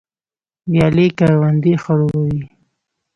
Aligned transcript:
ویالې 0.71 1.07
کروندې 1.17 1.73
خړوبوي 1.83 2.39